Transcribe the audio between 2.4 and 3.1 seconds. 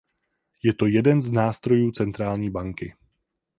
banky.